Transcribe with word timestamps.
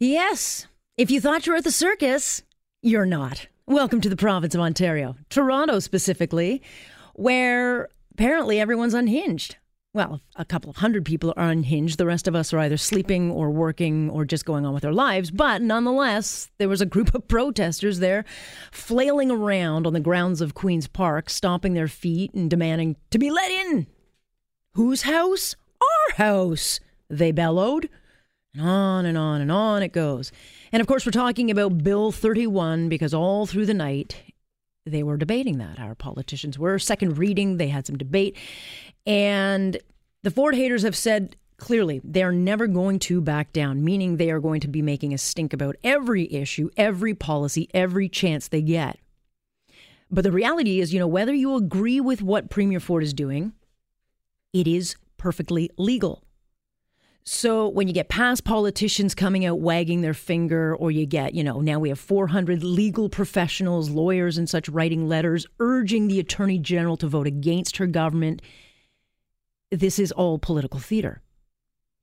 Yes. 0.00 0.68
If 0.96 1.10
you 1.10 1.20
thought 1.20 1.44
you 1.44 1.52
were 1.52 1.58
at 1.58 1.64
the 1.64 1.72
circus, 1.72 2.42
you're 2.82 3.04
not. 3.04 3.48
Welcome 3.66 4.00
to 4.02 4.08
the 4.08 4.14
province 4.14 4.54
of 4.54 4.60
Ontario, 4.60 5.16
Toronto 5.28 5.80
specifically, 5.80 6.62
where 7.14 7.88
apparently 8.12 8.60
everyone's 8.60 8.94
unhinged. 8.94 9.56
Well, 9.92 10.20
a 10.36 10.44
couple 10.44 10.70
of 10.70 10.76
hundred 10.76 11.04
people 11.04 11.34
are 11.36 11.50
unhinged. 11.50 11.98
The 11.98 12.06
rest 12.06 12.28
of 12.28 12.36
us 12.36 12.52
are 12.52 12.60
either 12.60 12.76
sleeping 12.76 13.32
or 13.32 13.50
working 13.50 14.08
or 14.10 14.24
just 14.24 14.44
going 14.44 14.64
on 14.64 14.72
with 14.72 14.84
their 14.84 14.92
lives. 14.92 15.32
But 15.32 15.62
nonetheless, 15.62 16.48
there 16.58 16.68
was 16.68 16.80
a 16.80 16.86
group 16.86 17.12
of 17.12 17.26
protesters 17.26 17.98
there 17.98 18.24
flailing 18.70 19.32
around 19.32 19.84
on 19.84 19.94
the 19.94 20.00
grounds 20.00 20.40
of 20.40 20.54
Queen's 20.54 20.86
Park, 20.86 21.28
stomping 21.28 21.74
their 21.74 21.88
feet 21.88 22.32
and 22.34 22.48
demanding 22.48 22.94
to 23.10 23.18
be 23.18 23.32
let 23.32 23.50
in. 23.50 23.88
Whose 24.74 25.02
house? 25.02 25.56
Our 25.80 26.14
house, 26.14 26.78
they 27.10 27.32
bellowed. 27.32 27.88
And 28.58 28.68
on 28.68 29.06
and 29.06 29.16
on 29.16 29.40
and 29.40 29.52
on 29.52 29.82
it 29.82 29.92
goes. 29.92 30.32
And 30.72 30.80
of 30.80 30.86
course, 30.86 31.06
we're 31.06 31.12
talking 31.12 31.50
about 31.50 31.78
Bill 31.78 32.10
31 32.10 32.88
because 32.88 33.14
all 33.14 33.46
through 33.46 33.66
the 33.66 33.74
night 33.74 34.16
they 34.84 35.02
were 35.02 35.16
debating 35.16 35.58
that. 35.58 35.78
Our 35.78 35.94
politicians 35.94 36.58
were. 36.58 36.78
Second 36.78 37.18
reading, 37.18 37.58
they 37.58 37.68
had 37.68 37.86
some 37.86 37.96
debate. 37.96 38.36
And 39.06 39.78
the 40.22 40.30
Ford 40.30 40.54
haters 40.54 40.82
have 40.82 40.96
said 40.96 41.36
clearly 41.58 42.00
they're 42.02 42.32
never 42.32 42.66
going 42.66 42.98
to 43.00 43.20
back 43.20 43.52
down, 43.52 43.84
meaning 43.84 44.16
they 44.16 44.30
are 44.30 44.40
going 44.40 44.60
to 44.60 44.68
be 44.68 44.82
making 44.82 45.14
a 45.14 45.18
stink 45.18 45.52
about 45.52 45.76
every 45.84 46.32
issue, 46.32 46.68
every 46.76 47.14
policy, 47.14 47.68
every 47.72 48.08
chance 48.08 48.48
they 48.48 48.62
get. 48.62 48.98
But 50.10 50.24
the 50.24 50.32
reality 50.32 50.80
is, 50.80 50.92
you 50.92 50.98
know, 50.98 51.06
whether 51.06 51.34
you 51.34 51.54
agree 51.54 52.00
with 52.00 52.22
what 52.22 52.50
Premier 52.50 52.80
Ford 52.80 53.02
is 53.02 53.12
doing, 53.12 53.52
it 54.52 54.66
is 54.66 54.96
perfectly 55.16 55.70
legal. 55.76 56.24
So 57.30 57.68
when 57.68 57.88
you 57.88 57.92
get 57.92 58.08
past 58.08 58.44
politicians 58.44 59.14
coming 59.14 59.44
out 59.44 59.60
wagging 59.60 60.00
their 60.00 60.14
finger, 60.14 60.74
or 60.74 60.90
you 60.90 61.04
get, 61.04 61.34
you 61.34 61.44
know, 61.44 61.60
now 61.60 61.78
we 61.78 61.90
have 61.90 61.98
400 61.98 62.64
legal 62.64 63.10
professionals, 63.10 63.90
lawyers, 63.90 64.38
and 64.38 64.48
such 64.48 64.66
writing 64.66 65.06
letters 65.06 65.46
urging 65.60 66.08
the 66.08 66.20
attorney 66.20 66.58
general 66.58 66.96
to 66.96 67.06
vote 67.06 67.26
against 67.26 67.76
her 67.76 67.86
government, 67.86 68.40
this 69.70 69.98
is 69.98 70.10
all 70.10 70.38
political 70.38 70.80
theater 70.80 71.20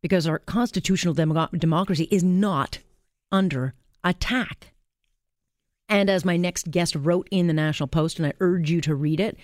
because 0.03 0.27
our 0.27 0.37
constitutional 0.37 1.15
dem- 1.15 1.49
democracy 1.57 2.07
is 2.11 2.23
not 2.23 2.77
under 3.31 3.73
attack. 4.03 4.73
And 5.89 6.07
as 6.07 6.23
my 6.23 6.37
next 6.37 6.69
guest 6.69 6.93
wrote 6.93 7.27
in 7.31 7.47
the 7.47 7.53
National 7.53 7.87
Post, 7.87 8.19
and 8.19 8.27
I 8.27 8.33
urge 8.39 8.69
you 8.69 8.79
to 8.81 8.93
read 8.93 9.19
it, 9.19 9.39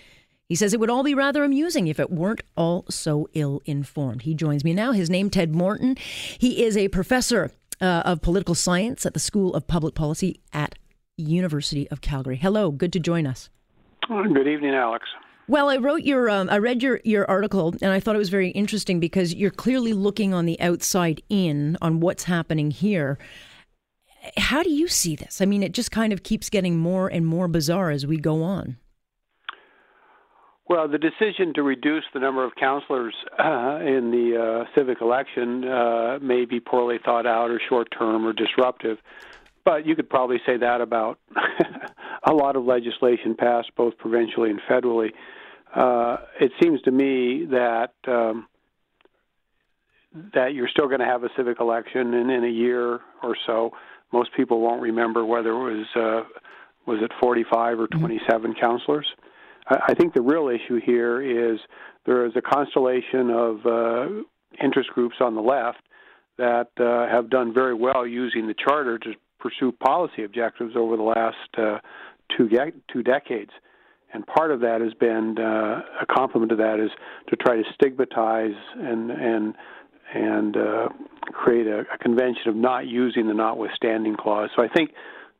he 0.52 0.55
says 0.55 0.73
it 0.73 0.81
would 0.81 0.89
all 0.89 1.02
be 1.02 1.13
rather 1.13 1.45
amusing 1.45 1.88
if 1.88 1.97
it 1.97 2.11
weren't 2.11 2.41
all 2.57 2.83
so 2.89 3.30
ill 3.31 3.61
informed. 3.63 4.23
He 4.23 4.33
joins 4.33 4.66
me 4.66 4.73
now. 4.73 4.91
His 4.91 5.09
name, 5.09 5.30
Ted 5.30 5.55
Morton. 5.55 5.95
He 5.97 6.66
is 6.66 6.75
a 6.75 6.89
professor 6.89 7.52
uh, 7.80 8.03
of 8.03 8.21
political 8.21 8.53
science 8.53 9.05
at 9.05 9.13
the 9.13 9.19
School 9.21 9.53
of 9.53 9.66
Public 9.66 9.95
Policy 9.95 10.41
at 10.52 10.75
University 11.16 11.89
of 11.89 12.02
Calgary. 12.02 12.35
Hello, 12.35 12.69
good 12.69 12.91
to 12.91 12.99
join 12.99 13.25
us. 13.25 13.49
Good 14.09 14.45
evening, 14.45 14.73
Alex. 14.73 15.05
Well, 15.47 15.69
I 15.69 15.77
wrote 15.77 16.03
your, 16.03 16.30
um, 16.30 16.49
I 16.49 16.58
read 16.58 16.83
your 16.83 16.99
your 17.05 17.25
article, 17.31 17.73
and 17.81 17.93
I 17.93 18.02
thought 18.02 18.15
it 18.15 18.19
was 18.19 18.27
very 18.27 18.49
interesting 18.49 18.99
because 18.99 19.33
you're 19.33 19.52
clearly 19.52 19.93
looking 19.93 20.33
on 20.33 20.45
the 20.47 20.59
outside 20.59 21.23
in 21.30 21.77
on 21.81 22.02
what's 22.02 22.25
happening 22.25 22.71
here. 22.71 23.17
How 24.36 24.63
do 24.63 24.69
you 24.69 24.89
see 24.89 25.15
this? 25.15 25.39
I 25.39 25.45
mean, 25.45 25.63
it 25.63 25.71
just 25.71 25.91
kind 25.91 26.11
of 26.11 26.23
keeps 26.23 26.49
getting 26.49 26.77
more 26.77 27.08
and 27.08 27.25
more 27.25 27.47
bizarre 27.47 27.89
as 27.89 28.05
we 28.05 28.17
go 28.17 28.43
on. 28.43 28.75
Well, 30.71 30.87
the 30.87 30.98
decision 30.98 31.54
to 31.55 31.64
reduce 31.64 32.05
the 32.14 32.21
number 32.21 32.45
of 32.45 32.55
councilors 32.55 33.14
uh, 33.37 33.80
in 33.82 34.09
the 34.09 34.64
uh, 34.64 34.73
civic 34.73 35.02
election 35.02 35.65
uh, 35.65 36.20
may 36.21 36.45
be 36.45 36.61
poorly 36.61 36.98
thought 37.04 37.26
out 37.26 37.52
or 37.52 37.59
short 37.67 37.89
term 37.92 38.26
or 38.26 38.32
disruptive, 38.32 38.98
but 39.65 39.86
you 39.86 39.98
could 39.98 40.09
probably 40.09 40.37
say 40.45 40.55
that 40.55 40.80
about 40.80 41.20
a 42.23 42.32
lot 42.32 42.55
of 42.55 42.64
legislation 42.64 43.36
passed 43.36 43.70
both 43.76 43.98
provincially 43.98 44.49
and 44.49 44.61
federally. 44.61 45.09
Uh, 45.76 46.20
it 46.39 46.54
seems 46.64 46.82
to 46.83 46.92
me 46.92 47.48
that 47.52 47.92
um, 48.08 48.48
that 50.33 50.53
you're 50.53 50.70
still 50.70 50.88
going 50.88 51.02
to 51.02 51.05
have 51.05 51.26
a 51.26 51.30
civic 51.36 51.59
election, 51.59 52.14
and 52.14 52.32
in 52.32 52.45
a 52.45 52.49
year 52.49 53.02
or 53.21 53.36
so, 53.45 53.71
most 54.14 54.30
people 54.38 54.61
won't 54.61 54.82
remember 54.82 55.26
whether 55.26 55.49
it 55.49 55.76
was 55.76 55.86
uh, 55.98 56.39
was 56.86 56.99
it 57.02 57.11
45 57.20 57.77
or 57.82 57.88
27 57.88 58.52
mm-hmm. 58.53 58.58
councilors. 58.58 59.08
I 59.87 59.93
think 59.93 60.14
the 60.14 60.21
real 60.21 60.49
issue 60.49 60.80
here 60.83 61.21
is 61.21 61.59
there 62.05 62.26
is 62.26 62.33
a 62.36 62.42
constellation 62.42 63.30
of 63.30 63.65
uh, 63.65 64.08
interest 64.64 64.89
groups 64.89 65.15
on 65.21 65.36
the 65.36 65.42
left 65.42 65.80
that 66.37 66.70
uh, 66.80 67.08
have 67.14 67.30
done 67.30 67.54
very 67.54 67.73
well 67.73 68.05
using 68.05 68.48
the 68.48 68.55
charter 68.55 68.98
to 68.98 69.14
pursue 69.39 69.71
policy 69.71 70.23
objectives 70.23 70.73
over 70.76 70.98
the 70.98 71.04
last 71.04 71.36
uh, 71.58 71.80
two 72.36 72.49
ge- 72.49 72.73
two 72.92 73.04
decades. 73.04 73.52
And 74.14 74.26
part 74.27 74.52
of 74.52 74.59
that 74.61 74.82
has 74.82 74.93
been 74.95 75.37
uh, 75.39 75.82
a 76.02 76.05
complement 76.05 76.49
to 76.49 76.55
that 76.58 76.80
is 76.80 76.92
to 77.30 77.36
try 77.38 77.55
to 77.55 77.64
stigmatize 77.73 78.55
and 78.76 79.11
and 79.11 79.55
and 80.14 80.58
uh, 80.58 80.89
create 81.32 81.67
a, 81.67 81.86
a 81.93 81.98
convention 81.98 82.49
of 82.49 82.55
not 82.55 82.88
using 82.88 83.27
the 83.27 83.33
notwithstanding 83.33 84.17
clause. 84.17 84.49
So 84.55 84.64
I 84.64 84.67
think 84.67 84.92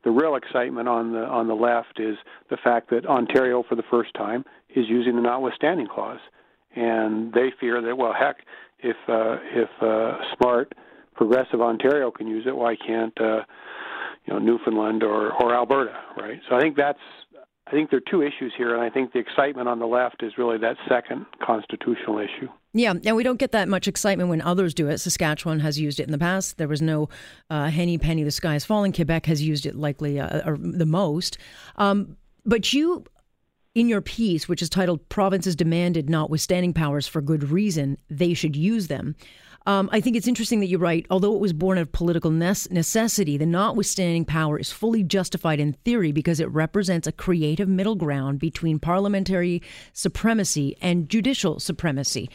the 0.04 0.10
real 0.10 0.34
excitement 0.36 0.88
on 0.88 1.12
the 1.12 1.20
on 1.24 1.48
the 1.48 1.54
left 1.54 2.00
is 2.00 2.16
the 2.50 2.56
fact 2.56 2.90
that 2.90 3.06
Ontario, 3.06 3.62
for 3.68 3.74
the 3.74 3.84
first 3.90 4.14
time, 4.14 4.44
is 4.74 4.86
using 4.88 5.16
the 5.16 5.22
notwithstanding 5.22 5.86
clause, 5.86 6.20
and 6.74 7.32
they 7.32 7.52
fear 7.60 7.80
that 7.80 7.96
well, 7.96 8.12
heck, 8.12 8.38
if 8.80 8.96
uh, 9.08 9.36
if 9.54 9.70
uh, 9.80 10.18
smart 10.36 10.72
progressive 11.14 11.60
Ontario 11.60 12.10
can 12.10 12.26
use 12.26 12.44
it, 12.46 12.56
why 12.56 12.74
can't 12.76 13.18
uh, 13.20 13.42
you 14.26 14.34
know 14.34 14.38
Newfoundland 14.38 15.02
or 15.02 15.32
or 15.32 15.54
Alberta, 15.54 15.98
right? 16.16 16.40
So 16.48 16.56
I 16.56 16.60
think 16.60 16.76
that's 16.76 16.98
I 17.66 17.70
think 17.70 17.90
there 17.90 17.98
are 17.98 18.10
two 18.10 18.22
issues 18.22 18.52
here, 18.56 18.74
and 18.74 18.82
I 18.82 18.90
think 18.90 19.12
the 19.12 19.18
excitement 19.18 19.68
on 19.68 19.78
the 19.78 19.86
left 19.86 20.22
is 20.22 20.32
really 20.36 20.58
that 20.58 20.76
second 20.88 21.26
constitutional 21.42 22.18
issue. 22.18 22.48
Yeah, 22.74 22.94
and 23.04 23.16
we 23.16 23.22
don't 23.22 23.38
get 23.38 23.52
that 23.52 23.68
much 23.68 23.86
excitement 23.86 24.30
when 24.30 24.40
others 24.40 24.72
do 24.72 24.88
it. 24.88 24.98
Saskatchewan 24.98 25.60
has 25.60 25.78
used 25.78 26.00
it 26.00 26.04
in 26.04 26.12
the 26.12 26.18
past. 26.18 26.56
There 26.56 26.68
was 26.68 26.80
no 26.80 27.10
uh, 27.50 27.68
henny 27.68 27.98
penny, 27.98 28.22
the 28.22 28.30
sky 28.30 28.54
is 28.54 28.64
falling. 28.64 28.92
Quebec 28.92 29.26
has 29.26 29.42
used 29.42 29.66
it 29.66 29.74
likely 29.74 30.18
uh, 30.18 30.56
the 30.58 30.86
most. 30.86 31.36
Um, 31.76 32.16
but 32.46 32.72
you, 32.72 33.04
in 33.74 33.88
your 33.88 34.00
piece, 34.00 34.48
which 34.48 34.62
is 34.62 34.70
titled 34.70 35.06
Provinces 35.10 35.54
Demanded 35.54 36.08
Notwithstanding 36.08 36.72
Powers 36.72 37.06
for 37.06 37.20
Good 37.20 37.50
Reason, 37.50 37.98
They 38.08 38.32
Should 38.32 38.56
Use 38.56 38.88
Them. 38.88 39.16
Um, 39.66 39.88
I 39.92 40.00
think 40.00 40.16
it's 40.16 40.26
interesting 40.26 40.60
that 40.60 40.66
you 40.66 40.78
write, 40.78 41.06
although 41.08 41.34
it 41.34 41.40
was 41.40 41.52
born 41.52 41.78
of 41.78 41.92
political 41.92 42.30
necessity, 42.30 43.36
the 43.36 43.46
notwithstanding 43.46 44.24
power 44.24 44.58
is 44.58 44.72
fully 44.72 45.04
justified 45.04 45.60
in 45.60 45.74
theory 45.84 46.10
because 46.10 46.40
it 46.40 46.50
represents 46.50 47.06
a 47.06 47.12
creative 47.12 47.68
middle 47.68 47.94
ground 47.94 48.40
between 48.40 48.80
parliamentary 48.80 49.62
supremacy 49.92 50.76
and 50.80 51.08
judicial 51.08 51.60
supremacy. 51.60 52.28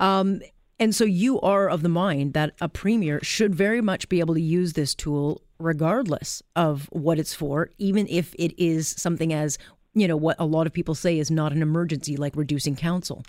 Um, 0.00 0.40
and 0.80 0.94
so 0.94 1.04
you 1.04 1.38
are 1.42 1.68
of 1.68 1.82
the 1.82 1.90
mind 1.90 2.32
that 2.32 2.54
a 2.60 2.68
premier 2.68 3.20
should 3.22 3.54
very 3.54 3.82
much 3.82 4.08
be 4.08 4.18
able 4.20 4.34
to 4.34 4.40
use 4.40 4.72
this 4.72 4.94
tool 4.94 5.42
regardless 5.58 6.42
of 6.56 6.88
what 6.90 7.18
it's 7.18 7.34
for, 7.34 7.68
even 7.76 8.06
if 8.08 8.34
it 8.38 8.58
is 8.58 8.88
something 8.88 9.32
as, 9.32 9.58
you 9.92 10.08
know, 10.08 10.16
what 10.16 10.36
a 10.38 10.46
lot 10.46 10.66
of 10.66 10.72
people 10.72 10.94
say 10.94 11.18
is 11.18 11.30
not 11.30 11.52
an 11.52 11.60
emergency, 11.60 12.16
like 12.16 12.34
reducing 12.34 12.74
council. 12.74 13.22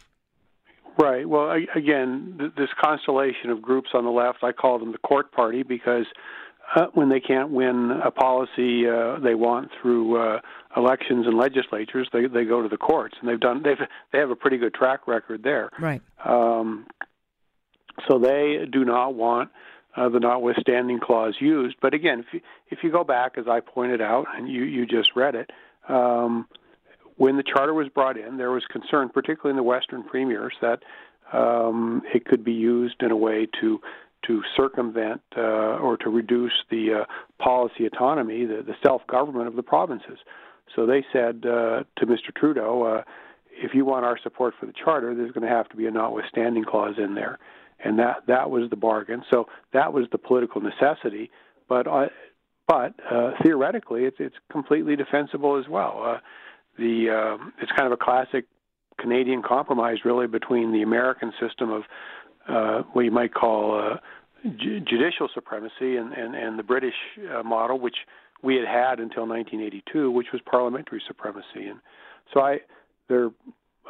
Right. 0.98 1.28
Well, 1.28 1.52
again, 1.76 2.54
this 2.58 2.70
constellation 2.82 3.50
of 3.50 3.62
groups 3.62 3.90
on 3.94 4.06
the 4.06 4.12
left, 4.12 4.44
I 4.44 4.54
call 4.54 4.80
them 4.80 4.94
the 4.94 4.98
court 5.00 5.32
party 5.34 5.64
because 5.64 6.06
uh, 6.76 6.88
when 6.94 7.10
they 7.10 7.20
can't 7.20 7.52
win 7.52 7.92
a 8.04 8.12
policy 8.12 8.88
uh, 8.88 9.20
they 9.20 9.36
want 9.36 9.70
through 9.82 10.22
uh, 10.22 10.40
elections 10.78 11.28
and 11.28 11.38
legislatures, 11.38 12.08
they 12.14 12.28
they 12.28 12.46
go 12.46 12.62
to 12.62 12.70
the 12.70 12.78
courts, 12.78 13.16
and 13.20 13.30
they've 13.30 13.40
done 13.40 13.62
they've 13.64 13.78
they 14.12 14.20
have 14.20 14.30
a 14.30 14.36
pretty 14.36 14.58
good 14.58 14.74
track 14.74 15.08
record 15.08 15.44
there. 15.44 15.70
Right. 15.80 16.02
Um, 16.24 16.88
so 18.08 18.20
they 18.20 18.66
do 18.72 18.86
not 18.86 19.16
want 19.16 19.50
uh, 19.96 20.10
the 20.10 20.20
notwithstanding 20.20 21.00
clause 21.00 21.36
used. 21.40 21.76
But 21.82 21.94
again, 21.94 22.22
if 22.22 22.34
you, 22.34 22.42
if 22.70 22.80
you 22.84 22.92
go 22.92 23.04
back, 23.04 23.38
as 23.38 23.48
I 23.48 23.60
pointed 23.60 24.02
out, 24.02 24.28
and 24.36 24.48
you 24.48 24.64
you 24.64 24.86
just 24.86 25.16
read 25.16 25.36
it. 25.36 25.52
Um, 25.90 26.48
when 27.18 27.38
the 27.38 27.44
charter 27.44 27.74
was 27.74 27.90
brought 27.90 28.18
in, 28.18 28.38
there 28.38 28.52
was 28.52 28.64
concern, 28.66 29.10
particularly 29.10 29.52
in 29.52 29.58
the 29.58 29.64
Western 29.64 30.04
premiers, 30.04 30.54
that 30.62 30.82
um, 31.34 32.02
it 32.14 32.26
could 32.26 32.44
be 32.44 32.54
used 32.54 33.04
in 33.04 33.12
a 33.12 33.16
way 33.16 33.48
to 33.60 33.80
to 34.28 34.42
circumvent 34.56 35.22
uh, 35.36 35.42
or 35.42 35.98
to 35.98 36.10
reduce 36.10 36.54
the 36.70 37.02
uh, 37.02 37.44
policy 37.44 37.86
autonomy, 37.86 38.46
the, 38.46 38.64
the 38.66 38.76
self 38.84 39.06
government 39.08 39.48
of 39.48 39.56
the 39.56 39.64
provinces. 39.64 40.20
So 40.76 40.86
they 40.86 41.04
said 41.12 41.44
uh, 41.46 41.84
to 41.98 42.06
Mr. 42.06 42.34
Trudeau, 42.36 42.84
uh, 42.84 43.04
if 43.52 43.74
you 43.74 43.84
want 43.86 44.06
our 44.06 44.18
support 44.22 44.54
for 44.60 44.66
the 44.66 44.74
charter, 44.74 45.14
there's 45.14 45.32
going 45.32 45.48
to 45.48 45.54
have 45.54 45.68
to 45.70 45.76
be 45.76 45.86
a 45.86 45.92
notwithstanding 45.92 46.64
clause 46.64 46.96
in 46.98 47.16
there, 47.16 47.40
and 47.84 48.00
that 48.00 48.24
that 48.28 48.50
was 48.50 48.70
the 48.70 48.76
bargain. 48.76 49.24
So 49.30 49.48
that 49.74 49.94
was 49.94 50.06
the 50.12 50.18
political 50.18 50.62
necessity, 50.62 51.30
but 51.68 51.88
uh, 51.88 52.08
but 52.68 52.94
uh, 53.10 53.32
theoretically, 53.44 54.06
it's 54.06 54.18
it's 54.20 54.36
completely 54.52 54.96
defensible 54.96 55.60
as 55.60 55.68
well. 55.68 56.20
The 56.78 57.38
uh, 57.40 57.44
it's 57.62 57.72
kind 57.74 57.88
of 57.88 57.92
a 57.92 57.98
classic 57.98 58.46
Canadian 59.02 59.42
compromise, 59.42 59.98
really, 60.06 60.28
between 60.28 60.72
the 60.72 60.82
American 60.82 61.34
system 61.40 61.72
of 61.72 61.84
uh, 62.48 62.84
what 62.94 63.06
you 63.06 63.12
might 63.12 63.34
call 63.34 63.80
uh, 63.80 63.98
judicial 64.58 65.30
supremacy 65.34 65.98
and, 65.98 66.14
and, 66.14 66.36
and 66.36 66.58
the 66.58 66.64
British 66.64 66.96
uh, 67.34 67.44
model, 67.44 67.80
which 67.80 67.98
we 68.42 68.56
had 68.56 68.66
had 68.66 69.00
until 69.00 69.28
1982, 69.28 70.10
which 70.10 70.28
was 70.34 70.42
parliamentary 70.50 71.02
supremacy. 71.08 71.68
And 71.68 71.80
so 72.34 72.42
I, 72.42 72.60
there 73.08 73.30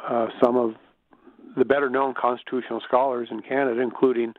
are 0.04 0.26
uh, 0.26 0.30
some 0.42 0.56
of 0.56 0.74
the 1.56 1.64
better 1.64 1.88
known 1.88 2.14
constitutional 2.14 2.80
scholars 2.86 3.28
in 3.30 3.40
Canada, 3.40 3.80
including 3.80 4.34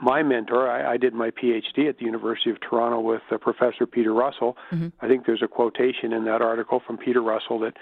my 0.00 0.22
mentor. 0.22 0.70
I, 0.70 0.94
I 0.94 0.96
did 0.96 1.14
my 1.14 1.30
PhD 1.30 1.88
at 1.88 1.98
the 1.98 2.04
University 2.04 2.50
of 2.50 2.58
Toronto 2.60 3.00
with 3.00 3.22
uh, 3.30 3.38
Professor 3.38 3.86
Peter 3.86 4.12
Russell. 4.12 4.56
Mm-hmm. 4.70 4.88
I 5.00 5.08
think 5.08 5.26
there's 5.26 5.42
a 5.42 5.48
quotation 5.48 6.12
in 6.12 6.24
that 6.24 6.42
article 6.42 6.80
from 6.86 6.98
Peter 6.98 7.22
Russell 7.22 7.58
that 7.60 7.76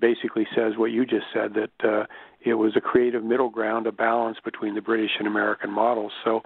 basically 0.00 0.46
says 0.54 0.74
what 0.76 0.90
you 0.90 1.06
just 1.06 1.26
said 1.32 1.54
that 1.54 1.88
uh, 1.88 2.04
it 2.40 2.54
was 2.54 2.76
a 2.76 2.80
creative 2.80 3.24
middle 3.24 3.48
ground, 3.48 3.86
a 3.86 3.92
balance 3.92 4.38
between 4.44 4.74
the 4.74 4.80
British 4.80 5.12
and 5.18 5.26
American 5.26 5.70
models. 5.70 6.12
So 6.24 6.42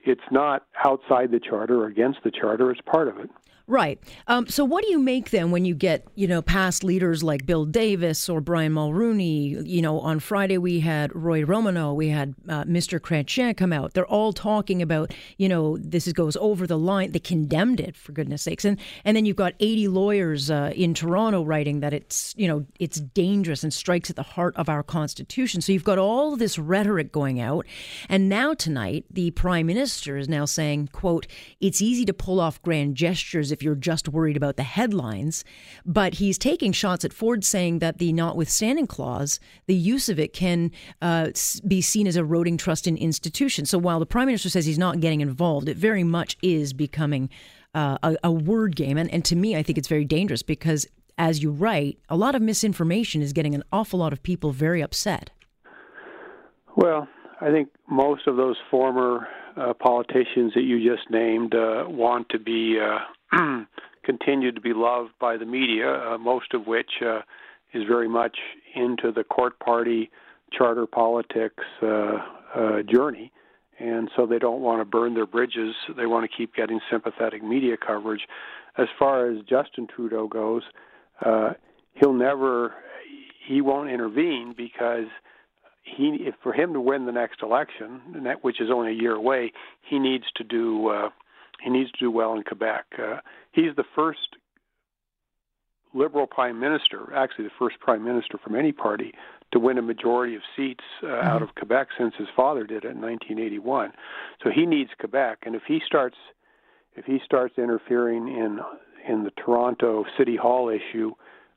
it's 0.00 0.20
not 0.30 0.66
outside 0.84 1.30
the 1.30 1.40
charter 1.40 1.82
or 1.82 1.86
against 1.86 2.20
the 2.24 2.30
charter, 2.30 2.70
it's 2.70 2.80
part 2.80 3.08
of 3.08 3.18
it. 3.18 3.30
Right. 3.68 4.00
Um, 4.28 4.48
so, 4.48 4.64
what 4.64 4.82
do 4.82 4.90
you 4.90 4.98
make 4.98 5.28
then 5.28 5.50
when 5.50 5.66
you 5.66 5.74
get, 5.74 6.06
you 6.14 6.26
know, 6.26 6.40
past 6.40 6.82
leaders 6.82 7.22
like 7.22 7.44
Bill 7.44 7.66
Davis 7.66 8.26
or 8.26 8.40
Brian 8.40 8.72
Mulroney? 8.72 9.68
You 9.68 9.82
know, 9.82 10.00
on 10.00 10.20
Friday 10.20 10.56
we 10.56 10.80
had 10.80 11.14
Roy 11.14 11.42
Romanow, 11.42 11.92
we 11.92 12.08
had 12.08 12.34
uh, 12.48 12.64
Mr. 12.64 12.98
Chrétien 12.98 13.54
come 13.54 13.74
out. 13.74 13.92
They're 13.92 14.06
all 14.06 14.32
talking 14.32 14.80
about, 14.80 15.12
you 15.36 15.50
know, 15.50 15.76
this 15.76 16.10
goes 16.14 16.34
over 16.38 16.66
the 16.66 16.78
line. 16.78 17.12
They 17.12 17.18
condemned 17.18 17.78
it 17.78 17.94
for 17.94 18.12
goodness 18.12 18.40
sakes, 18.40 18.64
and 18.64 18.78
and 19.04 19.14
then 19.14 19.26
you've 19.26 19.36
got 19.36 19.52
80 19.60 19.88
lawyers 19.88 20.50
uh, 20.50 20.72
in 20.74 20.94
Toronto 20.94 21.42
writing 21.42 21.80
that 21.80 21.92
it's, 21.92 22.34
you 22.38 22.48
know, 22.48 22.64
it's 22.80 22.98
dangerous 22.98 23.62
and 23.64 23.74
strikes 23.74 24.08
at 24.08 24.16
the 24.16 24.22
heart 24.22 24.56
of 24.56 24.70
our 24.70 24.82
Constitution. 24.82 25.60
So 25.60 25.72
you've 25.72 25.84
got 25.84 25.98
all 25.98 26.36
this 26.36 26.58
rhetoric 26.58 27.12
going 27.12 27.38
out, 27.38 27.66
and 28.08 28.30
now 28.30 28.54
tonight 28.54 29.04
the 29.10 29.30
Prime 29.32 29.66
Minister 29.66 30.16
is 30.16 30.26
now 30.26 30.46
saying, 30.46 30.88
"quote 30.90 31.26
It's 31.60 31.82
easy 31.82 32.06
to 32.06 32.14
pull 32.14 32.40
off 32.40 32.62
grand 32.62 32.94
gestures." 32.94 33.57
If 33.58 33.62
you're 33.64 33.74
just 33.74 34.08
worried 34.08 34.36
about 34.36 34.56
the 34.56 34.62
headlines. 34.62 35.44
But 35.84 36.14
he's 36.14 36.38
taking 36.38 36.70
shots 36.70 37.04
at 37.04 37.12
Ford, 37.12 37.44
saying 37.44 37.80
that 37.80 37.98
the 37.98 38.12
notwithstanding 38.12 38.86
clause, 38.86 39.40
the 39.66 39.74
use 39.74 40.08
of 40.08 40.20
it 40.20 40.32
can 40.32 40.70
uh, 41.02 41.30
be 41.66 41.80
seen 41.80 42.06
as 42.06 42.16
eroding 42.16 42.56
trust 42.56 42.86
in 42.86 42.96
institutions. 42.96 43.68
So 43.70 43.78
while 43.78 43.98
the 43.98 44.06
prime 44.06 44.26
minister 44.26 44.48
says 44.48 44.64
he's 44.64 44.78
not 44.78 45.00
getting 45.00 45.20
involved, 45.20 45.68
it 45.68 45.76
very 45.76 46.04
much 46.04 46.36
is 46.40 46.72
becoming 46.72 47.30
uh, 47.74 47.98
a, 48.04 48.16
a 48.22 48.30
word 48.30 48.76
game. 48.76 48.96
And, 48.96 49.12
and 49.12 49.24
to 49.24 49.34
me, 49.34 49.56
I 49.56 49.64
think 49.64 49.76
it's 49.76 49.88
very 49.88 50.04
dangerous 50.04 50.44
because, 50.44 50.86
as 51.18 51.42
you 51.42 51.50
write, 51.50 51.98
a 52.08 52.16
lot 52.16 52.36
of 52.36 52.42
misinformation 52.42 53.22
is 53.22 53.32
getting 53.32 53.56
an 53.56 53.64
awful 53.72 53.98
lot 53.98 54.12
of 54.12 54.22
people 54.22 54.52
very 54.52 54.80
upset. 54.80 55.30
Well, 56.76 57.08
I 57.40 57.50
think 57.50 57.70
most 57.88 58.28
of 58.28 58.36
those 58.36 58.56
former 58.70 59.26
uh, 59.56 59.72
politicians 59.74 60.52
that 60.54 60.62
you 60.62 60.78
just 60.78 61.10
named 61.10 61.54
uh, 61.54 61.84
want 61.88 62.28
to 62.28 62.38
be 62.38 62.78
uh, 62.80 62.98
continued 64.04 64.54
to 64.54 64.60
be 64.60 64.72
loved 64.72 65.10
by 65.20 65.36
the 65.36 65.44
media, 65.44 65.92
uh, 65.92 66.18
most 66.18 66.54
of 66.54 66.66
which 66.66 66.90
uh, 67.04 67.20
is 67.74 67.84
very 67.86 68.08
much 68.08 68.38
into 68.74 69.12
the 69.12 69.24
court 69.24 69.58
party 69.58 70.10
charter 70.52 70.86
politics 70.86 71.64
uh, 71.82 72.18
uh, 72.54 72.82
journey. 72.82 73.30
And 73.78 74.10
so 74.16 74.26
they 74.26 74.38
don't 74.38 74.60
want 74.60 74.80
to 74.80 74.84
burn 74.84 75.14
their 75.14 75.26
bridges. 75.26 75.74
They 75.96 76.06
want 76.06 76.28
to 76.28 76.36
keep 76.36 76.54
getting 76.54 76.80
sympathetic 76.90 77.44
media 77.44 77.76
coverage. 77.76 78.22
As 78.76 78.88
far 78.98 79.30
as 79.30 79.38
Justin 79.48 79.86
Trudeau 79.86 80.26
goes, 80.26 80.62
uh, 81.24 81.52
he'll 81.94 82.12
never, 82.12 82.74
he 83.46 83.60
won't 83.60 83.90
intervene 83.90 84.54
because 84.56 85.06
he, 85.84 86.18
if 86.20 86.34
for 86.42 86.52
him 86.52 86.72
to 86.72 86.80
win 86.80 87.06
the 87.06 87.12
next 87.12 87.42
election, 87.42 88.00
which 88.42 88.60
is 88.60 88.68
only 88.72 88.92
a 88.92 88.94
year 88.94 89.14
away, 89.14 89.52
he 89.82 89.98
needs 89.98 90.24
to 90.36 90.44
do 90.44 90.88
uh, 90.88 91.10
he 91.62 91.70
needs 91.70 91.90
to 91.92 91.98
do 91.98 92.10
well 92.10 92.34
in 92.34 92.42
Quebec. 92.42 92.86
Uh, 92.98 93.16
he's 93.52 93.74
the 93.76 93.84
first 93.94 94.36
liberal 95.94 96.26
prime 96.26 96.60
minister, 96.60 97.12
actually 97.14 97.44
the 97.44 97.50
first 97.58 97.80
prime 97.80 98.04
minister 98.04 98.38
from 98.38 98.54
any 98.54 98.72
party, 98.72 99.12
to 99.52 99.58
win 99.58 99.78
a 99.78 99.82
majority 99.82 100.34
of 100.34 100.42
seats 100.56 100.84
uh, 101.02 101.06
mm-hmm. 101.06 101.26
out 101.26 101.42
of 101.42 101.54
Quebec 101.54 101.88
since 101.96 102.14
his 102.16 102.28
father 102.36 102.64
did 102.64 102.84
it 102.84 102.92
in 102.92 103.00
1981. 103.00 103.92
So 104.42 104.50
he 104.50 104.66
needs 104.66 104.90
Quebec, 104.98 105.38
and 105.46 105.54
if 105.54 105.62
he 105.66 105.80
starts 105.84 106.16
if 106.94 107.04
he 107.04 107.20
starts 107.24 107.56
interfering 107.58 108.28
in 108.28 108.60
in 109.08 109.24
the 109.24 109.30
Toronto 109.30 110.04
City 110.18 110.36
Hall 110.36 110.68
issue, 110.68 111.12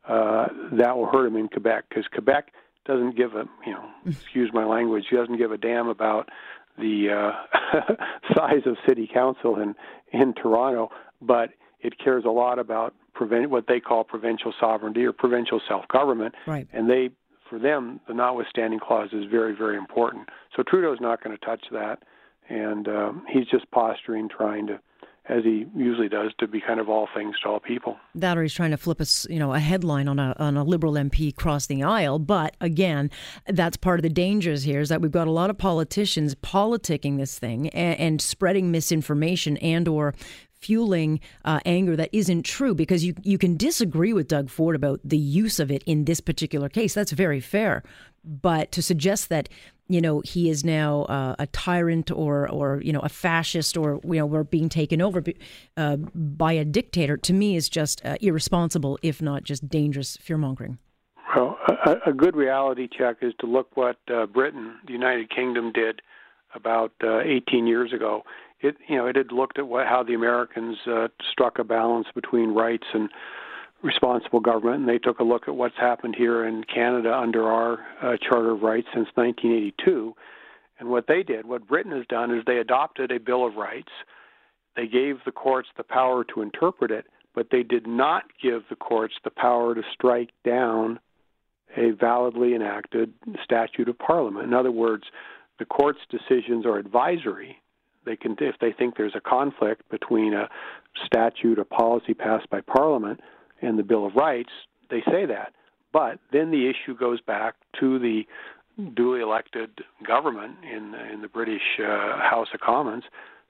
uh, 0.07 0.47
that 0.73 0.95
will 0.95 1.07
hurt 1.07 1.25
him 1.25 1.35
in 1.35 1.47
Quebec 1.49 1.85
because 1.89 2.07
Quebec 2.07 2.53
doesn't 2.85 3.15
give 3.15 3.35
a 3.35 3.45
you 3.65 3.73
know 3.73 3.89
excuse 4.05 4.51
my 4.53 4.65
language 4.65 5.05
he 5.09 5.15
doesn't 5.15 5.37
give 5.37 5.51
a 5.51 5.57
damn 5.57 5.87
about 5.87 6.29
the 6.77 7.09
uh, 7.09 7.93
size 8.35 8.61
of 8.65 8.77
city 8.87 9.09
council 9.11 9.59
in 9.59 9.75
in 10.11 10.33
Toronto, 10.33 10.89
but 11.21 11.51
it 11.79 11.97
cares 11.97 12.23
a 12.25 12.29
lot 12.29 12.59
about 12.59 12.93
prevent 13.13 13.49
what 13.49 13.65
they 13.67 13.79
call 13.79 14.03
provincial 14.03 14.53
sovereignty 14.59 15.03
or 15.03 15.13
provincial 15.13 15.61
self 15.67 15.87
government, 15.87 16.35
right. 16.47 16.67
and 16.73 16.89
they 16.89 17.09
for 17.49 17.59
them 17.59 17.99
the 18.07 18.13
notwithstanding 18.13 18.79
clause 18.79 19.09
is 19.13 19.25
very 19.29 19.55
very 19.55 19.77
important. 19.77 20.29
So 20.55 20.63
Trudeau's 20.63 20.99
not 21.01 21.23
going 21.23 21.37
to 21.37 21.45
touch 21.45 21.65
that, 21.71 22.03
and 22.49 22.87
um, 22.87 23.25
he's 23.29 23.47
just 23.47 23.69
posturing, 23.71 24.29
trying 24.29 24.67
to 24.67 24.79
as 25.29 25.43
he 25.43 25.65
usually 25.75 26.09
does, 26.09 26.31
to 26.39 26.47
be 26.47 26.59
kind 26.59 26.79
of 26.79 26.89
all 26.89 27.07
things 27.15 27.35
to 27.43 27.49
all 27.49 27.59
people. 27.59 27.97
That 28.15 28.37
or 28.37 28.41
he's 28.41 28.53
trying 28.53 28.71
to 28.71 28.77
flip 28.77 28.99
us, 28.99 29.27
you 29.29 29.39
know, 29.39 29.53
a 29.53 29.59
headline 29.59 30.07
on 30.07 30.19
a 30.19 30.35
on 30.39 30.57
a 30.57 30.63
liberal 30.63 30.93
MP 30.93 31.35
crossing 31.35 31.79
the 31.79 31.85
aisle. 31.85 32.19
But 32.19 32.55
again, 32.59 33.11
that's 33.47 33.77
part 33.77 33.99
of 33.99 34.03
the 34.03 34.09
dangers 34.09 34.63
here 34.63 34.79
is 34.79 34.89
that 34.89 35.01
we've 35.01 35.11
got 35.11 35.27
a 35.27 35.31
lot 35.31 35.49
of 35.49 35.57
politicians 35.57 36.35
politicking 36.35 37.17
this 37.17 37.37
thing 37.37 37.69
and, 37.69 37.99
and 37.99 38.21
spreading 38.21 38.71
misinformation 38.71 39.57
and 39.57 39.87
or 39.87 40.15
fueling 40.61 41.19
uh, 41.43 41.59
anger 41.65 41.95
that 41.95 42.09
isn't 42.11 42.43
true 42.43 42.73
because 42.73 43.03
you 43.03 43.13
you 43.23 43.37
can 43.37 43.57
disagree 43.57 44.13
with 44.13 44.27
Doug 44.27 44.49
Ford 44.49 44.75
about 44.75 44.99
the 45.03 45.17
use 45.17 45.59
of 45.59 45.71
it 45.71 45.83
in 45.85 46.05
this 46.05 46.19
particular 46.19 46.69
case. 46.69 46.93
That's 46.93 47.11
very 47.11 47.39
fair. 47.39 47.83
But 48.23 48.71
to 48.73 48.81
suggest 48.81 49.29
that 49.29 49.49
you 49.87 49.99
know 49.99 50.21
he 50.21 50.49
is 50.49 50.63
now 50.63 51.03
uh, 51.03 51.35
a 51.39 51.47
tyrant 51.47 52.11
or 52.11 52.49
or 52.49 52.81
you 52.83 52.93
know 52.93 52.99
a 53.01 53.09
fascist 53.09 53.75
or 53.75 53.99
you 54.03 54.19
know 54.19 54.25
we're 54.25 54.43
being 54.43 54.69
taken 54.69 55.01
over 55.01 55.23
uh, 55.77 55.95
by 55.97 56.53
a 56.53 56.63
dictator 56.63 57.17
to 57.17 57.33
me 57.33 57.55
is 57.55 57.67
just 57.67 58.05
uh, 58.05 58.15
irresponsible 58.21 58.97
if 59.01 59.21
not 59.21 59.43
just 59.43 59.67
dangerous 59.67 60.17
fear 60.17 60.37
mongering. 60.37 60.77
Well, 61.35 61.57
a, 61.85 62.09
a, 62.09 62.13
good 62.13 62.35
reality 62.35 62.89
check 62.89 63.17
is 63.21 63.33
to 63.39 63.45
look 63.45 63.77
what 63.77 63.97
uh, 64.13 64.25
Britain, 64.25 64.75
the 64.85 64.91
United 64.91 65.29
Kingdom, 65.33 65.71
did 65.71 66.01
about 66.53 66.91
uh, 67.03 67.19
18 67.19 67.67
years 67.67 67.93
ago. 67.93 68.23
It 68.59 68.75
you 68.87 68.95
know 68.95 69.07
it 69.07 69.15
had 69.15 69.31
looked 69.31 69.57
at 69.57 69.67
what, 69.67 69.87
how 69.87 70.03
the 70.03 70.13
Americans 70.13 70.77
uh, 70.85 71.07
struck 71.31 71.59
a 71.59 71.63
balance 71.63 72.07
between 72.13 72.51
rights 72.51 72.85
and 72.93 73.09
responsible 73.83 74.39
government, 74.39 74.81
and 74.81 74.89
they 74.89 74.99
took 74.99 75.19
a 75.19 75.23
look 75.23 75.47
at 75.47 75.55
what's 75.55 75.77
happened 75.77 76.15
here 76.15 76.45
in 76.45 76.63
Canada 76.63 77.13
under 77.13 77.47
our 77.47 77.79
uh, 78.01 78.17
Charter 78.21 78.51
of 78.51 78.61
Rights 78.61 78.87
since 78.93 79.07
1982. 79.15 80.13
And 80.79 80.89
what 80.89 81.07
they 81.07 81.23
did, 81.23 81.45
what 81.45 81.67
Britain 81.67 81.91
has 81.91 82.05
done, 82.07 82.31
is 82.31 82.43
they 82.45 82.57
adopted 82.57 83.11
a 83.11 83.19
Bill 83.19 83.45
of 83.45 83.55
Rights. 83.55 83.91
They 84.75 84.87
gave 84.87 85.17
the 85.25 85.31
courts 85.31 85.69
the 85.77 85.83
power 85.83 86.23
to 86.25 86.41
interpret 86.41 86.91
it, 86.91 87.05
but 87.33 87.47
they 87.51 87.63
did 87.63 87.87
not 87.87 88.23
give 88.41 88.63
the 88.69 88.75
courts 88.75 89.15
the 89.23 89.31
power 89.31 89.75
to 89.75 89.81
strike 89.93 90.29
down 90.45 90.99
a 91.77 91.91
validly 91.91 92.53
enacted 92.53 93.13
statute 93.43 93.89
of 93.89 93.97
parliament. 93.97 94.45
In 94.45 94.53
other 94.53 94.71
words, 94.71 95.03
the 95.61 95.65
court's 95.65 95.99
decisions 96.09 96.65
are 96.65 96.79
advisory. 96.79 97.61
They 98.03 98.15
can, 98.15 98.35
if 98.39 98.55
they 98.59 98.71
think 98.71 98.97
there's 98.97 99.13
a 99.15 99.21
conflict 99.21 99.87
between 99.91 100.33
a 100.33 100.49
statute, 101.05 101.59
a 101.59 101.65
policy 101.65 102.15
passed 102.15 102.49
by 102.49 102.61
parliament, 102.61 103.19
and 103.61 103.77
the 103.77 103.83
Bill 103.83 104.07
of 104.07 104.15
Rights, 104.15 104.49
they 104.89 105.01
say 105.01 105.27
that. 105.27 105.53
But 105.93 106.17
then 106.33 106.49
the 106.49 106.67
issue 106.67 106.97
goes 106.97 107.21
back 107.21 107.53
to 107.79 107.99
the 107.99 108.23
duly 108.95 109.21
elected 109.21 109.69
government 110.03 110.55
in 110.63 110.95
in 111.13 111.21
the 111.21 111.27
British 111.27 111.61
uh, 111.77 112.17
House 112.17 112.47
of 112.55 112.59
Commons 112.59 113.03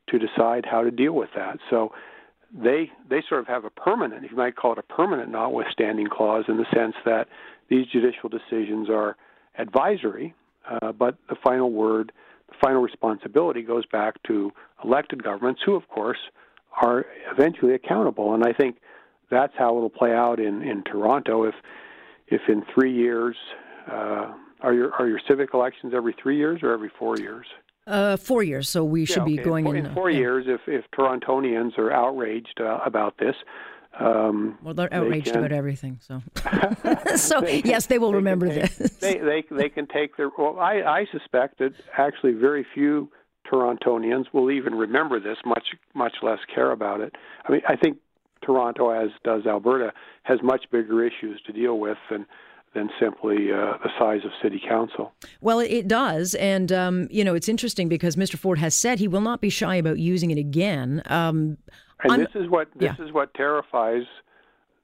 to 0.10 0.20
decide 0.20 0.66
how 0.70 0.84
to 0.84 0.92
deal 0.92 1.14
with 1.14 1.30
that. 1.34 1.60
So 1.70 1.94
they 2.54 2.92
they 3.10 3.24
sort 3.30 3.40
of 3.40 3.48
have 3.48 3.64
a 3.64 3.70
permanent, 3.70 4.30
you 4.30 4.36
might 4.36 4.58
call 4.58 4.74
it 4.74 4.80
a 4.80 4.94
permanent 4.94 5.32
notwithstanding 5.32 6.08
clause 6.12 6.44
in 6.50 6.58
the 6.58 6.66
sense 6.76 6.96
that 7.06 7.30
these 7.70 7.86
judicial 7.88 8.28
decisions 8.28 8.90
are 8.90 9.16
advisory, 9.58 10.34
uh, 10.70 10.92
but 10.92 11.16
the 11.30 11.36
final 11.44 11.72
word, 11.72 12.12
the 12.48 12.56
final 12.62 12.82
responsibility 12.82 13.62
goes 13.62 13.86
back 13.86 14.22
to 14.24 14.52
elected 14.84 15.24
governments, 15.24 15.62
who 15.66 15.76
of 15.76 15.88
course 15.88 16.20
are 16.82 17.06
eventually 17.32 17.74
accountable. 17.74 18.34
And 18.34 18.44
I 18.44 18.54
think 18.54 18.78
that's 19.30 19.54
how 19.58 19.76
it'll 19.78 19.90
play 19.90 20.14
out 20.14 20.40
in 20.40 20.62
in 20.62 20.84
Toronto. 20.84 21.44
If 21.44 21.56
if 22.28 22.42
in 22.48 22.64
three 22.74 22.94
years, 22.94 23.36
uh, 23.92 24.34
are 24.62 24.74
your 24.74 24.94
are 24.94 25.08
your 25.08 25.20
civic 25.28 25.54
elections 25.54 25.94
every 25.96 26.16
three 26.22 26.38
years 26.38 26.62
or 26.64 26.72
every 26.72 26.92
four 26.98 27.18
years? 27.18 27.46
Uh, 27.88 28.16
four 28.16 28.44
years. 28.44 28.70
So 28.70 28.84
we 28.84 29.06
should 29.06 29.28
yeah, 29.28 29.36
be 29.36 29.38
going 29.38 29.66
in, 29.66 29.76
in, 29.76 29.86
in 29.88 29.94
four 29.94 30.10
yeah. 30.10 30.20
years. 30.20 30.46
If 30.48 30.62
if 30.68 30.86
Torontonians 30.92 31.78
are 31.78 31.92
outraged 31.92 32.60
uh, 32.62 32.80
about 32.86 33.18
this. 33.18 33.36
Um, 34.00 34.58
well, 34.64 34.74
they're 34.74 34.94
outraged 34.94 35.28
they 35.28 35.32
can, 35.32 35.40
about 35.40 35.52
everything. 35.52 36.00
So, 36.02 36.22
so 37.16 37.42
they 37.42 37.62
yes, 37.64 37.88
they 37.88 38.00
will 38.00 38.12
they 38.12 38.18
remember 38.18 38.48
take, 38.48 38.76
this. 38.76 38.92
they 38.98 39.18
they 39.18 39.44
they 39.52 39.70
can 39.70 39.88
take 39.88 40.16
their. 40.18 40.30
Well, 40.38 40.60
I 40.60 40.82
I 40.82 41.06
suspect 41.12 41.60
that 41.60 41.74
actually 41.98 42.34
very 42.34 42.66
few 42.74 43.12
Torontonians 43.52 44.26
will 44.34 44.50
even 44.50 44.76
remember 44.76 45.20
this, 45.20 45.38
much 45.46 45.68
much 45.94 46.14
less 46.22 46.40
care 46.54 46.72
about 46.72 47.02
it. 47.02 47.16
I 47.48 47.52
mean, 47.52 47.62
I 47.68 47.76
think 47.76 47.98
Toronto, 48.44 48.90
as 48.92 49.10
does 49.24 49.46
Alberta, 49.46 49.92
has 50.24 50.40
much 50.42 50.66
bigger 50.72 51.06
issues 51.06 51.42
to 51.46 51.54
deal 51.54 51.80
with 51.80 51.98
than 52.10 52.26
than 52.74 52.90
simply 53.00 53.52
uh, 53.52 53.74
the 53.84 53.90
size 54.00 54.22
of 54.24 54.32
city 54.42 54.62
council. 54.66 55.12
Well, 55.42 55.60
it 55.60 55.90
does, 55.90 56.36
and 56.36 56.72
um, 56.72 57.08
you 57.12 57.24
know 57.24 57.36
it's 57.36 57.50
interesting 57.50 57.90
because 57.90 58.16
Mr. 58.16 58.38
Ford 58.38 58.60
has 58.60 58.74
said 58.76 59.00
he 59.00 59.08
will 59.08 59.22
not 59.22 59.42
be 59.42 59.50
shy 59.50 59.76
about 59.76 60.00
using 60.00 60.32
it 60.32 60.38
again. 60.38 61.02
Um, 61.08 61.58
and 62.04 62.14
I'm, 62.14 62.20
this 62.20 62.36
is 62.36 62.50
what 62.50 62.70
this 62.76 62.96
yeah. 62.98 63.06
is 63.06 63.12
what 63.12 63.34
terrifies 63.34 64.04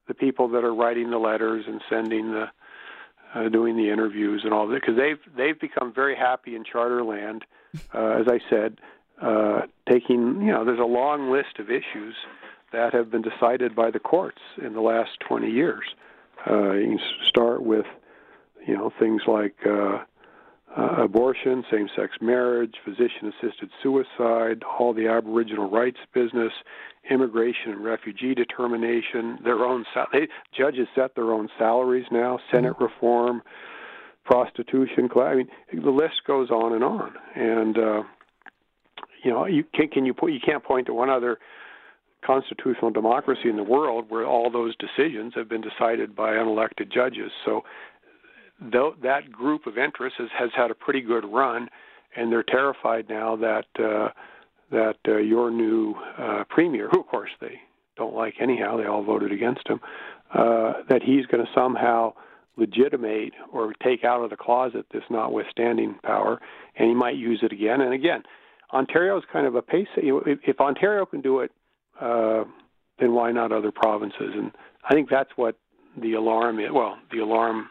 the 0.08 0.14
people 0.14 0.48
that 0.50 0.64
are 0.64 0.74
writing 0.74 1.10
the 1.10 1.18
letters 1.18 1.66
and 1.68 1.82
sending 1.90 2.32
the 2.32 2.46
uh, 3.36 3.50
doing 3.50 3.76
the 3.76 3.90
interviews 3.90 4.42
and 4.44 4.54
all 4.54 4.68
that 4.68 4.82
because 4.82 4.96
they've 4.96 5.20
they've 5.36 5.60
become 5.60 5.94
very 5.94 6.16
happy 6.16 6.56
in 6.56 6.64
Charterland. 6.64 7.42
Uh, 7.94 8.22
as 8.22 8.28
I 8.28 8.40
said, 8.50 8.80
uh, 9.22 9.62
taking 9.90 10.42
you 10.42 10.52
know 10.52 10.66
there's 10.66 10.80
a 10.80 10.84
long 10.84 11.32
list 11.32 11.60
of 11.60 11.70
issues 11.70 12.16
that 12.72 12.94
have 12.94 13.12
been 13.12 13.22
decided 13.22 13.76
by 13.76 13.92
the 13.92 14.00
courts 14.00 14.42
in 14.62 14.74
the 14.74 14.82
last 14.82 15.20
20 15.22 15.50
years. 15.50 15.84
Uh, 16.50 16.74
you 16.74 16.98
can 16.98 17.00
start 17.28 17.64
with, 17.64 17.86
you 18.68 18.76
know, 18.76 18.92
things 19.00 19.22
like 19.26 19.56
uh, 20.78 21.04
abortion, 21.04 21.64
same-sex 21.72 22.18
marriage, 22.22 22.76
physician-assisted 22.86 23.70
suicide, 23.82 24.64
all 24.80 24.94
the 24.94 25.08
Aboriginal 25.08 25.70
rights 25.70 25.98
business, 26.14 26.52
immigration 27.10 27.72
and 27.72 27.84
refugee 27.84 28.36
determination. 28.36 29.40
Their 29.44 29.66
own 29.66 29.86
sal- 29.94 30.08
they, 30.12 30.28
judges 30.56 30.88
set 30.94 31.16
their 31.16 31.32
own 31.32 31.50
salaries 31.58 32.06
now. 32.12 32.40
Senate 32.52 32.74
mm-hmm. 32.74 32.84
reform, 32.84 33.42
prostitution. 34.26 35.10
I 35.16 35.36
mean, 35.36 35.48
the 35.74 35.90
list 35.90 36.22
goes 36.28 36.50
on 36.52 36.74
and 36.74 36.84
on. 36.84 37.14
And 37.36 37.78
uh, 37.78 38.04
you 39.24 39.32
know, 39.32 39.46
you 39.46 39.64
can, 39.74 39.88
can 39.88 40.06
you 40.06 40.14
put 40.14 40.32
you 40.32 40.40
can't 40.46 40.64
point 40.64 40.88
to 40.88 40.94
one 40.94 41.10
other 41.10 41.40
constitutional 42.26 42.92
democracy 42.92 43.50
in 43.50 43.56
the 43.56 43.64
world 43.64 44.06
where 44.10 44.26
all 44.26 44.50
those 44.52 44.76
decisions 44.76 45.34
have 45.36 45.48
been 45.48 45.62
decided 45.62 46.16
by 46.16 46.32
unelected 46.32 46.92
judges. 46.92 47.32
So 47.46 47.62
th- 48.60 48.96
that 49.04 49.32
group 49.32 49.68
of 49.68 49.78
interests 49.78 50.18
has, 50.20 50.30
has 50.38 50.50
had 50.56 50.72
a 50.72 50.76
pretty 50.76 51.02
good 51.02 51.26
run, 51.26 51.70
and 52.16 52.32
they're 52.32 52.44
terrified 52.44 53.08
now 53.10 53.36
that 53.36 53.66
uh, 53.80 54.10
that 54.72 54.98
uh, 55.08 55.18
your 55.18 55.50
new 55.50 55.96
uh, 56.18 56.44
premier, 56.50 56.90
who 56.92 57.00
of 57.00 57.08
course 57.08 57.30
they 57.40 57.60
don't 57.96 58.16
like 58.16 58.36
anyhow, 58.40 58.78
they 58.78 58.86
all 58.86 59.04
voted 59.04 59.32
against 59.32 59.68
him, 59.68 59.80
uh, 60.34 60.74
that 60.90 61.02
he's 61.04 61.26
going 61.28 61.44
to 61.44 61.52
somehow 61.56 62.14
legitimate 62.58 63.34
or 63.52 63.74
take 63.84 64.04
out 64.04 64.24
of 64.24 64.30
the 64.30 64.36
closet 64.36 64.86
this 64.92 65.04
notwithstanding 65.10 65.96
power, 66.04 66.40
and 66.76 66.90
he 66.90 66.96
might 66.96 67.16
use 67.16 67.40
it 67.44 67.52
again 67.52 67.82
and 67.82 67.94
again. 67.94 68.24
Ontario 68.74 69.18
is 69.18 69.24
kind 69.32 69.48
of 69.48 69.56
a 69.56 69.62
pace. 69.62 69.88
If 69.96 70.60
Ontario 70.60 71.06
can 71.06 71.22
do 71.22 71.40
it 71.40 71.52
uh, 72.00 72.44
then 73.00 73.14
why 73.14 73.32
not 73.32 73.52
other 73.52 73.72
provinces? 73.72 74.34
And 74.36 74.52
I 74.88 74.94
think 74.94 75.10
that's 75.10 75.32
what 75.36 75.56
the 76.00 76.14
alarm 76.14 76.60
is. 76.60 76.70
Well, 76.72 76.98
the 77.12 77.20
alarm 77.20 77.70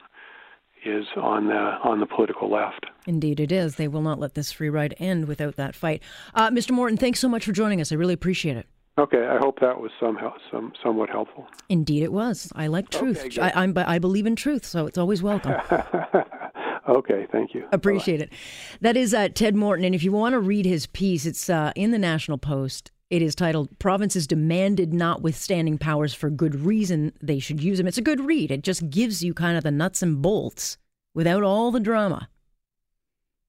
is 0.86 1.06
on 1.16 1.46
the 1.46 1.54
on 1.54 2.00
the 2.00 2.06
political 2.06 2.50
left. 2.50 2.86
Indeed, 3.06 3.40
it 3.40 3.52
is. 3.52 3.76
They 3.76 3.88
will 3.88 4.02
not 4.02 4.18
let 4.18 4.34
this 4.34 4.52
free 4.52 4.70
ride 4.70 4.94
end 4.98 5.26
without 5.26 5.56
that 5.56 5.74
fight. 5.74 6.02
Uh, 6.34 6.50
Mr. 6.50 6.72
Morton, 6.72 6.96
thanks 6.96 7.20
so 7.20 7.28
much 7.28 7.44
for 7.44 7.52
joining 7.52 7.80
us. 7.80 7.92
I 7.92 7.94
really 7.96 8.14
appreciate 8.14 8.56
it. 8.56 8.66
Okay, 8.98 9.26
I 9.26 9.36
hope 9.36 9.60
that 9.60 9.78
was 9.78 9.90
somehow 10.00 10.32
some 10.50 10.72
somewhat 10.82 11.10
helpful. 11.10 11.46
Indeed, 11.68 12.02
it 12.02 12.12
was. 12.12 12.50
I 12.56 12.68
like 12.68 12.88
truth. 12.88 13.24
Okay, 13.26 13.40
I, 13.42 13.62
I'm, 13.62 13.76
I 13.76 13.98
believe 13.98 14.24
in 14.24 14.36
truth, 14.36 14.64
so 14.64 14.86
it's 14.86 14.96
always 14.96 15.22
welcome. 15.22 15.52
okay, 16.88 17.26
thank 17.30 17.52
you. 17.52 17.68
Appreciate 17.72 18.20
Bye-bye. 18.20 18.32
it. 18.32 18.78
That 18.80 18.96
is 18.96 19.12
uh, 19.12 19.28
Ted 19.28 19.54
Morton, 19.54 19.84
and 19.84 19.94
if 19.94 20.02
you 20.02 20.12
want 20.12 20.32
to 20.32 20.40
read 20.40 20.64
his 20.64 20.86
piece, 20.86 21.26
it's 21.26 21.50
uh, 21.50 21.72
in 21.76 21.90
the 21.90 21.98
National 21.98 22.38
Post. 22.38 22.90
It 23.08 23.22
is 23.22 23.36
titled 23.36 23.78
Provinces 23.78 24.26
Demanded 24.26 24.92
Notwithstanding 24.92 25.78
Powers 25.78 26.12
for 26.12 26.28
Good 26.28 26.56
Reason 26.56 27.12
They 27.22 27.38
Should 27.38 27.62
Use 27.62 27.78
Them. 27.78 27.86
It's 27.86 27.98
a 27.98 28.02
good 28.02 28.18
read. 28.18 28.50
It 28.50 28.62
just 28.62 28.90
gives 28.90 29.22
you 29.22 29.32
kind 29.32 29.56
of 29.56 29.62
the 29.62 29.70
nuts 29.70 30.02
and 30.02 30.20
bolts 30.20 30.76
without 31.14 31.44
all 31.44 31.70
the 31.70 31.78
drama. 31.78 32.28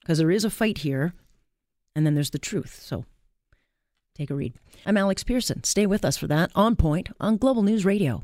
Because 0.02 0.20
there 0.20 0.30
is 0.30 0.46
a 0.46 0.52
fight 0.52 0.80
here, 0.80 1.16
and 1.96 2.06
then 2.06 2.14
there's 2.14 2.30
the 2.30 2.38
truth. 2.38 2.80
So 2.84 3.06
take 4.14 4.30
a 4.30 4.36
read. 4.36 4.54
I'm 4.86 4.96
Alex 4.96 5.24
Pearson. 5.24 5.64
Stay 5.64 5.88
with 5.88 6.06
us 6.06 6.18
for 6.18 6.28
that 6.28 6.52
on 6.54 6.76
point 6.76 7.10
on 7.20 7.38
Global 7.38 7.64
News 7.64 7.84
Radio. 7.84 8.24